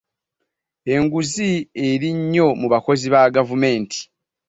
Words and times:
Enguzi 0.93 1.51
eri 1.87 2.09
nnyo 2.17 2.47
mu 2.61 2.67
bakozi 2.73 3.05
ba 3.13 3.21
gavumenti. 3.35 3.99